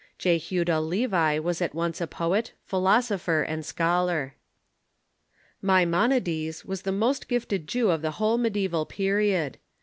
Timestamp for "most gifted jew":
6.91-7.91